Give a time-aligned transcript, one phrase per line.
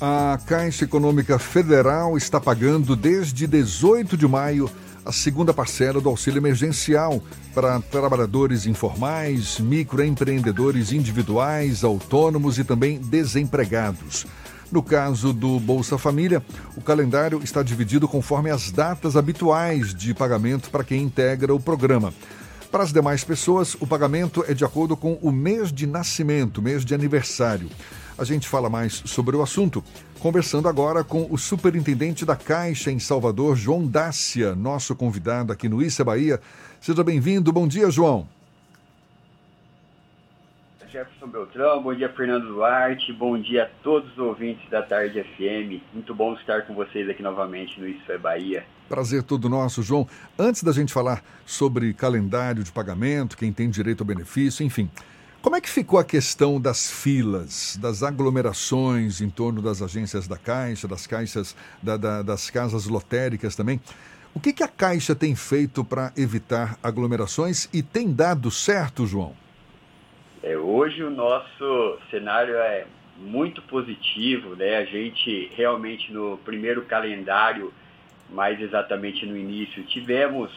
[0.00, 4.70] A Caixa Econômica Federal está pagando desde 18 de maio
[5.04, 7.20] a segunda parcela do auxílio emergencial
[7.52, 14.24] para trabalhadores informais, microempreendedores individuais, autônomos e também desempregados.
[14.70, 16.44] No caso do Bolsa Família,
[16.76, 22.14] o calendário está dividido conforme as datas habituais de pagamento para quem integra o programa.
[22.70, 26.84] Para as demais pessoas, o pagamento é de acordo com o mês de nascimento, mês
[26.84, 27.68] de aniversário.
[28.18, 29.82] A gente fala mais sobre o assunto,
[30.18, 35.82] conversando agora com o superintendente da Caixa em Salvador, João Dácia, nosso convidado aqui no
[35.82, 36.40] Issa Bahia.
[36.78, 37.50] Seja bem-vindo.
[37.52, 38.28] Bom dia, João.
[40.90, 45.82] Jefferson Beltrão, bom dia Fernando Duarte, bom dia a todos os ouvintes da Tarde FM.
[45.92, 48.64] Muito bom estar com vocês aqui novamente no Isso é Bahia.
[48.88, 50.08] Prazer todo nosso, João.
[50.38, 54.90] Antes da gente falar sobre calendário de pagamento, quem tem direito ao benefício, enfim,
[55.42, 60.38] como é que ficou a questão das filas, das aglomerações em torno das agências da
[60.38, 63.78] Caixa, das caixas, da, da, das casas lotéricas também?
[64.34, 69.34] O que, que a Caixa tem feito para evitar aglomerações e tem dado certo, João?
[70.80, 74.76] Hoje o nosso cenário é muito positivo, né?
[74.76, 77.72] A gente realmente no primeiro calendário,
[78.30, 80.52] mais exatamente no início, tivemos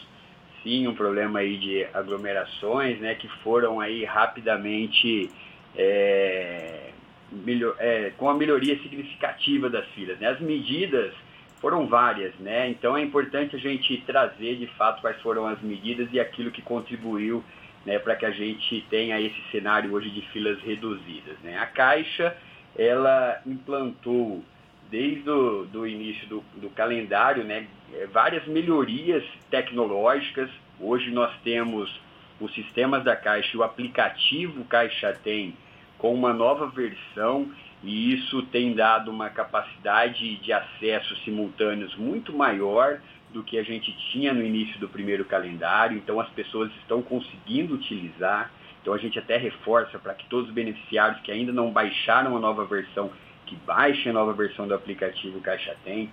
[0.62, 3.16] sim um problema aí de aglomerações, né?
[3.16, 5.32] Que foram aí rapidamente
[5.76, 6.92] é,
[7.32, 10.20] melhor, é, com a melhoria significativa das filas.
[10.20, 10.28] Né?
[10.28, 11.16] As medidas
[11.60, 12.70] foram várias, né?
[12.70, 16.62] Então é importante a gente trazer de fato quais foram as medidas e aquilo que
[16.62, 17.44] contribuiu
[17.86, 21.38] né, para que a gente tenha esse cenário hoje de filas reduzidas.
[21.44, 21.58] Né?
[21.58, 22.36] A Caixa
[22.78, 24.44] ela implantou
[24.90, 30.50] desde o do início do, do calendário né, é, várias melhorias tecnológicas.
[30.80, 31.90] Hoje nós temos
[32.40, 35.56] os sistemas da Caixa e o aplicativo Caixa Tem
[35.98, 37.52] com uma nova versão
[37.84, 43.00] e isso tem dado uma capacidade de acesso simultâneos muito maior
[43.34, 47.74] do que a gente tinha no início do primeiro calendário, então as pessoas estão conseguindo
[47.76, 48.52] utilizar.
[48.82, 52.40] Então a gente até reforça para que todos os beneficiários que ainda não baixaram a
[52.40, 53.12] nova versão,
[53.46, 56.12] que baixem a nova versão do aplicativo Caixa Tem.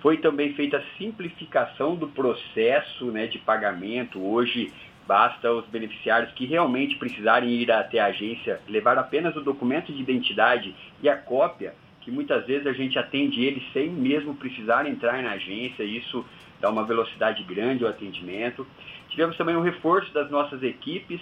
[0.00, 4.20] Foi também feita a simplificação do processo né, de pagamento.
[4.20, 4.72] Hoje
[5.06, 10.00] basta os beneficiários que realmente precisarem ir até a agência levar apenas o documento de
[10.00, 15.22] identidade e a cópia, que muitas vezes a gente atende eles sem mesmo precisar entrar
[15.22, 15.82] na agência.
[15.82, 16.24] Isso
[16.60, 18.66] dá uma velocidade grande ao atendimento.
[19.08, 21.20] Tivemos também um reforço das nossas equipes,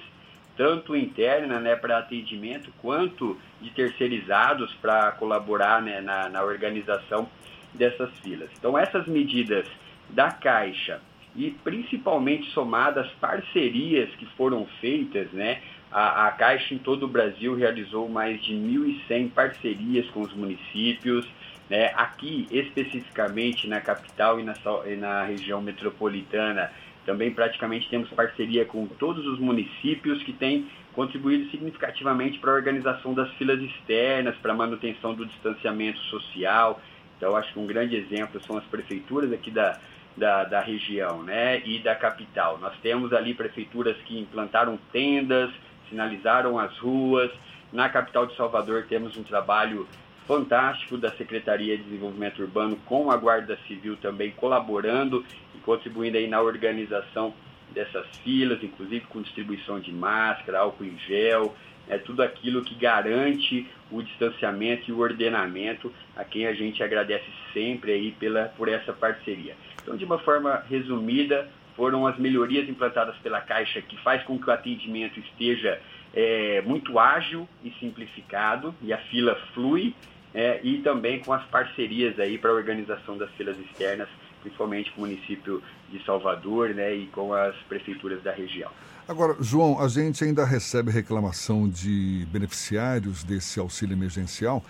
[0.57, 7.29] tanto interna né, para atendimento, quanto de terceirizados para colaborar né, na, na organização
[7.73, 8.51] dessas filas.
[8.59, 9.67] Então, essas medidas
[10.11, 11.01] da Caixa
[11.37, 15.61] e principalmente somadas parcerias que foram feitas, né?
[15.91, 21.27] A, a, Caixa em todo o Brasil realizou mais de 1.100 parcerias com os municípios,
[21.69, 21.93] né?
[21.95, 24.55] Aqui, especificamente na capital e na,
[24.87, 26.71] e na região metropolitana,
[27.05, 33.15] também praticamente temos parceria com todos os municípios que têm contribuído significativamente para a organização
[33.15, 36.81] das filas externas, para a manutenção do distanciamento social.
[37.17, 39.79] Então, acho que um grande exemplo são as prefeituras aqui da,
[40.17, 41.63] da, da região né?
[41.65, 42.59] e da capital.
[42.59, 45.51] Nós temos ali prefeituras que implantaram tendas,
[45.89, 47.31] sinalizaram as ruas.
[47.73, 49.87] Na capital de Salvador temos um trabalho
[50.29, 55.25] fantástico da Secretaria de Desenvolvimento Urbano com a Guarda Civil também colaborando
[55.55, 57.33] e contribuindo aí na organização
[57.71, 61.57] dessas filas, inclusive com distribuição de máscara, álcool em gel,
[61.89, 67.25] é tudo aquilo que garante o distanciamento e o ordenamento, a quem a gente agradece
[67.55, 69.57] sempre aí pela, por essa parceria.
[69.83, 74.51] Então, de uma forma resumida, foram as melhorias implantadas pela Caixa que faz com que
[74.51, 75.81] o atendimento esteja
[76.13, 79.95] é, muito ágil e simplificado e a fila flui
[80.35, 84.09] é, e também com as parcerias aí para a organização das filas externas,
[84.43, 88.71] principalmente com o município de Salvador né, e com as prefeituras da região.
[89.07, 94.63] Agora, João, a gente ainda recebe reclamação de beneficiários desse auxílio emergencial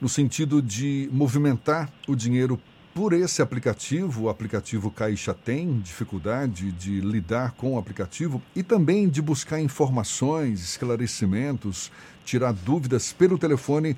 [0.00, 2.60] no sentido de movimentar o dinheiro
[2.94, 9.08] por esse aplicativo, o aplicativo Caixa tem dificuldade de lidar com o aplicativo e também
[9.08, 11.90] de buscar informações, esclarecimentos,
[12.24, 13.96] tirar dúvidas pelo telefone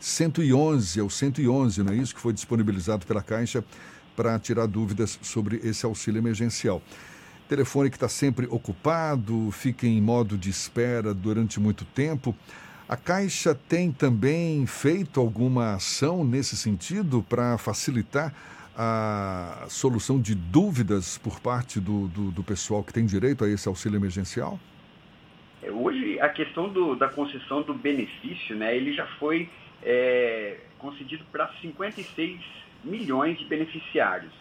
[0.00, 3.64] 111, é o 111, não é isso que foi disponibilizado pela Caixa
[4.14, 6.82] para tirar dúvidas sobre esse auxílio emergencial.
[7.48, 12.34] Telefone que está sempre ocupado, fica em modo de espera durante muito tempo.
[12.88, 18.34] A Caixa tem também feito alguma ação nesse sentido para facilitar
[18.76, 23.66] a solução de dúvidas por parte do, do, do, pessoal que tem direito a esse
[23.66, 24.58] auxílio emergencial?
[25.60, 29.50] É, hoje, a questão do, da concessão do benefício, né, ele já foi
[29.82, 32.40] é, concedido para 56
[32.84, 34.32] milhões de beneficiários.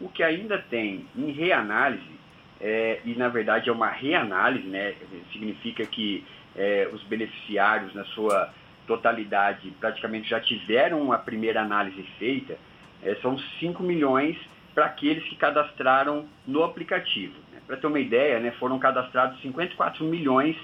[0.00, 2.20] O que ainda tem em reanálise,
[2.60, 4.94] é, e na verdade é uma reanálise, né,
[5.32, 6.24] significa que
[6.56, 8.52] é, os beneficiários, na sua
[8.86, 12.58] totalidade, praticamente já tiveram a primeira análise feita,
[13.02, 14.36] é, são 5 milhões
[14.74, 17.34] para aqueles que cadastraram no aplicativo.
[17.52, 17.60] Né?
[17.66, 20.56] Para ter uma ideia, né, foram cadastrados 54 milhões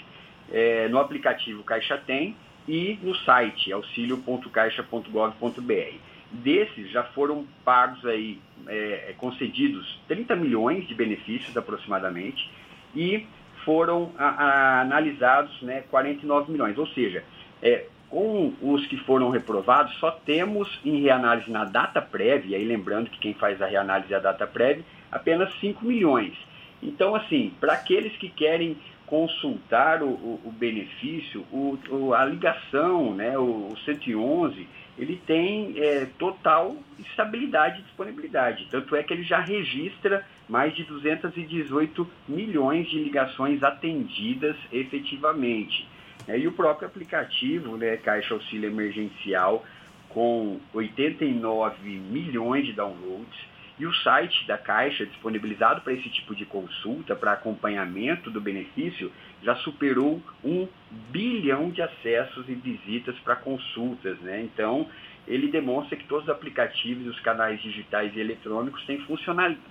[0.51, 2.35] é, no aplicativo Caixa Tem
[2.69, 5.97] e no site auxilio.caixa.gov.br.
[6.31, 12.51] Desses já foram pagos aí, é, concedidos 30 milhões de benefícios aproximadamente
[12.95, 13.27] e
[13.65, 16.77] foram a, a, analisados né, 49 milhões.
[16.77, 17.25] Ou seja,
[17.63, 22.65] é, com os que foram reprovados, só temos em reanálise na data prévia, e aí
[22.65, 26.35] lembrando que quem faz a reanálise é a data prévia, apenas 5 milhões.
[26.83, 28.77] Então, assim, para aqueles que querem
[29.09, 34.69] consultar o, o, benefício, o, a ligação, né, o, 111,
[34.99, 38.69] ele tem é, total estabilidade e disponibilidade.
[38.71, 45.89] Tanto é que ele já registra mais de 218 milhões de ligações atendidas efetivamente.
[46.27, 49.65] É, e o próprio aplicativo, né, Caixa Auxílio Emergencial,
[50.11, 53.39] com 89 milhões de downloads,
[53.79, 59.13] e o site da Caixa, disponibilizado para esse tipo de consulta, para acompanhamento do benefício,
[59.43, 60.67] já superou um
[61.11, 64.19] bilhão de acessos e visitas para consultas.
[64.19, 64.43] Né?
[64.43, 64.89] Então,
[65.29, 68.99] ele demonstra que todos os aplicativos, os canais digitais e eletrônicos têm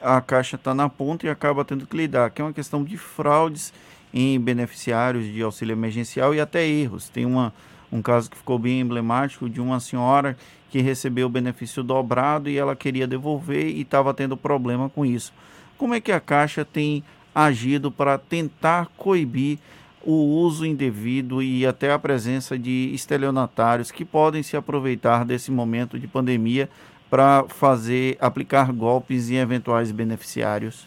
[0.00, 2.96] a Caixa está na ponta e acaba tendo que lidar, que é uma questão de
[2.96, 3.72] fraudes
[4.12, 7.08] em beneficiários de auxílio emergencial e até erros.
[7.08, 7.52] Tem uma,
[7.90, 10.36] um caso que ficou bem emblemático de uma senhora
[10.70, 15.32] que recebeu o benefício dobrado e ela queria devolver e estava tendo problema com isso.
[15.78, 17.02] Como é que a Caixa tem
[17.34, 19.58] agido para tentar coibir
[20.04, 25.98] o uso indevido e até a presença de estelionatários que podem se aproveitar desse momento
[25.98, 26.68] de pandemia
[27.10, 30.86] para fazer aplicar golpes em eventuais beneficiários?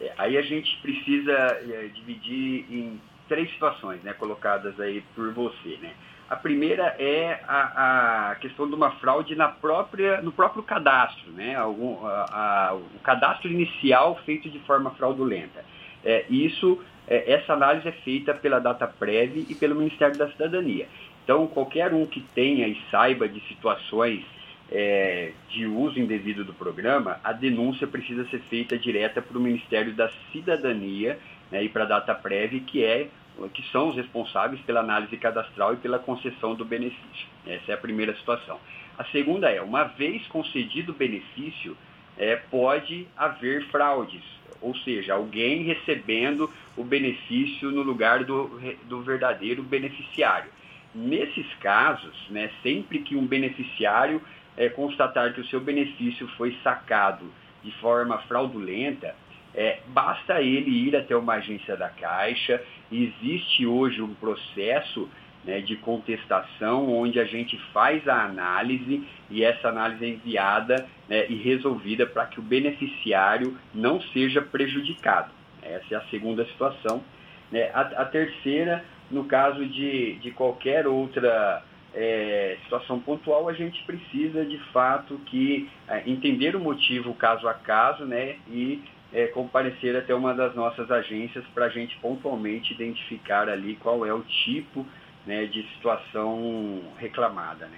[0.00, 5.78] É, aí a gente precisa é, dividir em três situações, né, colocadas aí por você,
[5.80, 5.92] né?
[6.28, 11.54] A primeira é a, a, questão de uma fraude na própria, no próprio cadastro, né?
[11.54, 15.64] Algum, a, a, o cadastro inicial feito de forma fraudulenta.
[16.04, 20.86] É, isso é, essa análise é feita pela DataPrev e pelo Ministério da Cidadania.
[21.22, 24.24] Então, qualquer um que tenha e saiba de situações
[24.70, 29.92] é, de uso indevido do programa, a denúncia precisa ser feita direta para o Ministério
[29.94, 31.18] da Cidadania
[31.50, 33.08] né, e para a DataPrev, que, é,
[33.52, 37.26] que são os responsáveis pela análise cadastral e pela concessão do benefício.
[37.46, 38.58] Essa é a primeira situação.
[38.98, 41.76] A segunda é, uma vez concedido o benefício,
[42.16, 44.22] é, pode haver fraudes
[44.60, 50.50] ou seja, alguém recebendo o benefício no lugar do, do verdadeiro beneficiário.
[50.94, 54.22] Nesses casos, né, sempre que um beneficiário
[54.56, 57.24] é, constatar que o seu benefício foi sacado
[57.62, 59.14] de forma fraudulenta,
[59.54, 62.60] é, basta ele ir até uma agência da Caixa.
[62.90, 65.08] Existe hoje um processo
[65.44, 71.26] né, de contestação, onde a gente faz a análise e essa análise é enviada né,
[71.28, 75.30] e resolvida para que o beneficiário não seja prejudicado.
[75.62, 77.02] Essa é a segunda situação.
[77.50, 77.70] Né.
[77.74, 81.62] A, a terceira, no caso de, de qualquer outra
[81.94, 87.54] é, situação pontual, a gente precisa de fato que é, entender o motivo caso a
[87.54, 88.82] caso né, e
[89.12, 94.12] é, comparecer até uma das nossas agências para a gente pontualmente identificar ali qual é
[94.12, 94.84] o tipo
[95.26, 97.66] né, de situação reclamada.
[97.66, 97.76] Né?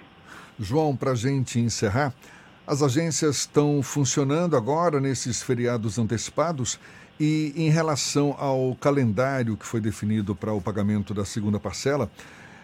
[0.59, 2.13] João, para a gente encerrar,
[2.65, 6.79] as agências estão funcionando agora nesses feriados antecipados
[7.19, 12.11] e em relação ao calendário que foi definido para o pagamento da segunda parcela,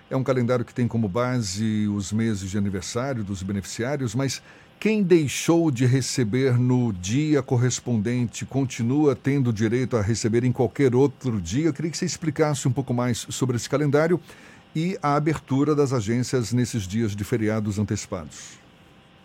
[0.10, 4.44] é um calendário que tem como base os meses de aniversário dos beneficiários, mas
[4.80, 11.40] quem deixou de receber no dia correspondente continua tendo direito a receber em qualquer outro
[11.40, 11.68] dia?
[11.68, 14.20] Eu queria que você explicasse um pouco mais sobre esse calendário
[14.76, 18.58] e a abertura das agências nesses dias de feriados antecipados.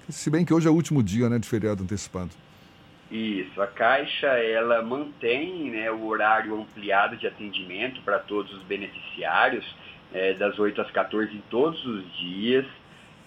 [0.09, 2.31] Se bem que hoje é o último dia né, de feriado antecipado.
[3.11, 9.65] Isso, a Caixa ela mantém né, o horário ampliado de atendimento para todos os beneficiários,
[10.13, 12.67] é, das 8 às 14 em todos os dias.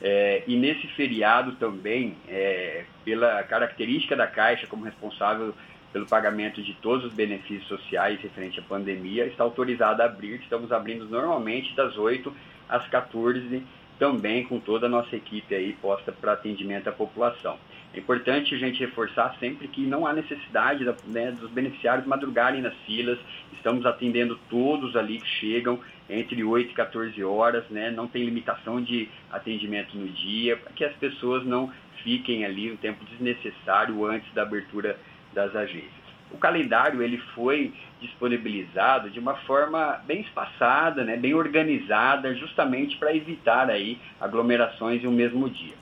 [0.04, 5.54] É, e nesse feriado também, é, pela característica da Caixa como responsável
[5.92, 10.40] pelo pagamento de todos os benefícios sociais referente à pandemia, está autorizada a abrir.
[10.42, 12.34] Estamos abrindo normalmente das 8
[12.70, 13.64] às 14,
[14.00, 17.58] também com toda a nossa equipe aí posta para atendimento à população.
[17.94, 22.74] É importante a gente reforçar sempre que não há necessidade né, dos beneficiários madrugarem nas
[22.86, 23.20] filas.
[23.54, 25.78] Estamos atendendo todos ali que chegam
[26.10, 27.92] entre 8 e 14 horas, né?
[27.92, 31.72] não tem limitação de atendimento no dia, para que as pessoas não
[32.02, 34.98] fiquem ali um tempo desnecessário antes da abertura
[35.34, 36.02] das agências.
[36.32, 43.16] O calendário ele foi disponibilizado de uma forma bem espaçada, né, bem organizada, justamente para
[43.16, 45.76] evitar aí aglomerações em um mesmo dia.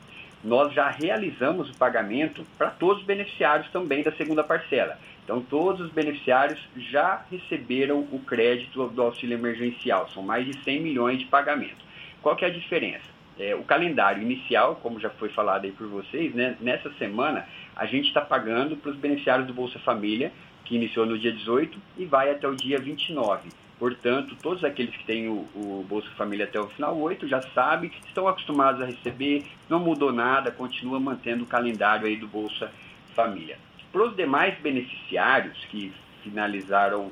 [0.43, 4.97] Nós já realizamos o pagamento para todos os beneficiários também da segunda parcela.
[5.23, 10.09] Então, todos os beneficiários já receberam o crédito do auxílio emergencial.
[10.09, 11.85] São mais de 100 milhões de pagamentos.
[12.21, 13.19] Qual que é a diferença?
[13.37, 17.45] É, o calendário inicial, como já foi falado aí por vocês, né, nessa semana
[17.79, 20.33] a gente está pagando para os beneficiários do Bolsa Família,
[20.65, 23.49] que iniciou no dia 18 e vai até o dia 29.
[23.79, 27.89] Portanto, todos aqueles que têm o, o, Bolsa Família até o final 8 já sabem,
[28.05, 32.69] estão acostumados a receber, não mudou nada, continua mantendo o calendário aí do Bolsa
[33.15, 33.57] Família.
[33.93, 37.09] Para os demais beneficiários que finalizaram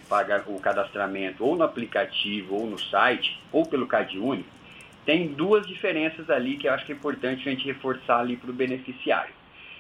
[0.47, 4.49] o cadastramento ou no aplicativo ou no site ou pelo CadÚnico,
[5.05, 8.49] tem duas diferenças ali que eu acho que é importante a gente reforçar ali para
[8.49, 9.33] o beneficiário.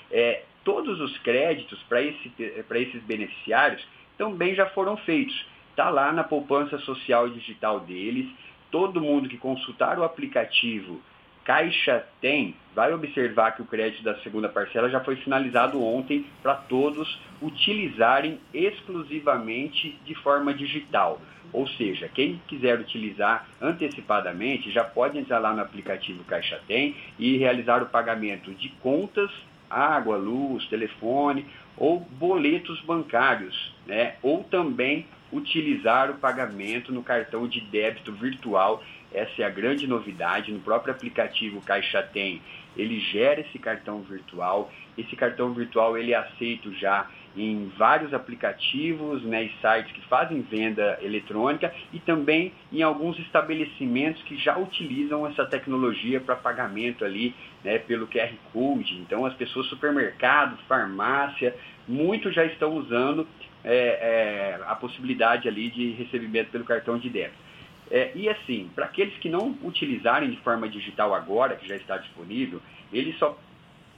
[0.09, 2.29] É, todos os créditos para esse,
[2.75, 5.47] esses beneficiários também já foram feitos.
[5.69, 8.27] Está lá na poupança social digital deles.
[8.69, 11.01] Todo mundo que consultar o aplicativo
[11.45, 16.55] Caixa Tem vai observar que o crédito da segunda parcela já foi finalizado ontem para
[16.55, 21.21] todos utilizarem exclusivamente de forma digital.
[21.53, 27.37] Ou seja, quem quiser utilizar antecipadamente já pode entrar lá no aplicativo Caixa Tem e
[27.37, 29.31] realizar o pagamento de contas,
[29.69, 31.45] água, luz, telefone
[31.77, 34.15] ou boletos bancários, né?
[34.21, 38.83] Ou também utilizar o pagamento no cartão de débito virtual.
[39.13, 40.51] Essa é a grande novidade.
[40.51, 42.41] No próprio aplicativo Caixa Tem,
[42.75, 44.71] ele gera esse cartão virtual.
[44.97, 50.41] Esse cartão virtual ele é aceito já em vários aplicativos né, e sites que fazem
[50.41, 57.35] venda eletrônica e também em alguns estabelecimentos que já utilizam essa tecnologia para pagamento ali
[57.63, 58.97] né, pelo QR Code.
[58.99, 61.55] Então as pessoas, supermercado, farmácia,
[61.87, 63.27] muitos já estão usando
[63.63, 67.47] é, é, a possibilidade ali de recebimento pelo cartão de débito.
[67.89, 71.97] É, e assim, para aqueles que não utilizarem de forma digital agora, que já está
[71.97, 73.37] disponível, ele só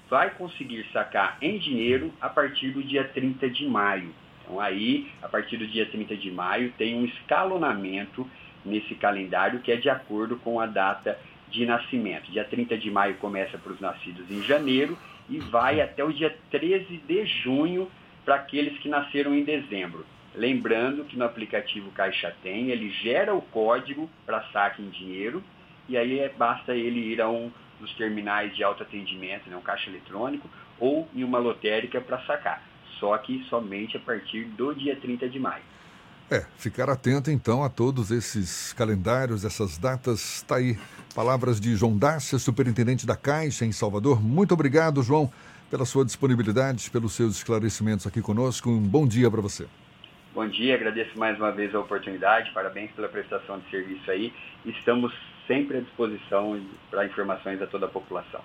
[0.09, 4.13] vai conseguir sacar em dinheiro a partir do dia 30 de maio.
[4.41, 8.27] Então aí, a partir do dia 30 de maio, tem um escalonamento
[8.65, 11.17] nesse calendário que é de acordo com a data
[11.49, 12.31] de nascimento.
[12.31, 14.97] Dia 30 de maio começa para os nascidos em janeiro
[15.29, 17.89] e vai até o dia 13 de junho
[18.25, 20.05] para aqueles que nasceram em dezembro.
[20.35, 25.43] Lembrando que no aplicativo Caixa Tem, ele gera o código para saque em dinheiro
[25.87, 29.89] e aí é, basta ele ir a um dos terminais de autoatendimento, né, um caixa
[29.89, 32.63] eletrônico, ou em uma lotérica para sacar.
[32.99, 35.63] Só que somente a partir do dia 30 de maio.
[36.31, 40.35] É, ficar atento então a todos esses calendários, essas datas.
[40.35, 40.77] Está aí.
[41.15, 44.21] Palavras de João Dácia, superintendente da Caixa em Salvador.
[44.21, 45.31] Muito obrigado, João,
[45.71, 48.69] pela sua disponibilidade, pelos seus esclarecimentos aqui conosco.
[48.69, 49.65] Um bom dia para você.
[50.35, 54.31] Bom dia, agradeço mais uma vez a oportunidade, parabéns pela prestação de serviço aí.
[54.63, 55.11] Estamos
[55.49, 58.41] sempre à disposição para informações a toda a população.